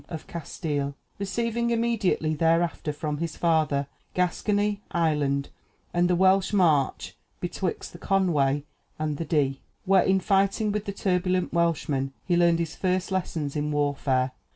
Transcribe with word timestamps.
of 0.09 0.25
Castile, 0.25 0.95
receiving 1.19 1.69
immediately 1.69 2.33
thereafter 2.33 2.91
from 2.91 3.17
his 3.19 3.37
father 3.37 3.85
Gascony, 4.15 4.81
Ireland, 4.89 5.49
and 5.93 6.09
the 6.09 6.15
Welsh 6.15 6.53
march 6.53 7.15
betwixt 7.39 7.93
the 7.93 7.99
Conway 7.99 8.63
and 8.97 9.17
the 9.17 9.25
Dee, 9.25 9.61
where, 9.85 10.01
in 10.01 10.19
fighting 10.19 10.71
with 10.71 10.85
the 10.85 10.91
turbulent 10.91 11.53
Welshmen, 11.53 12.13
he 12.25 12.35
learned 12.35 12.57
his 12.57 12.75
first 12.75 13.11
lessons 13.11 13.55
in 13.55 13.69
warfare. 13.71 14.31